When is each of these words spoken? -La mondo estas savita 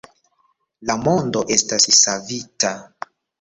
-La 0.89 0.95
mondo 1.07 1.43
estas 1.57 1.85
savita 1.99 2.73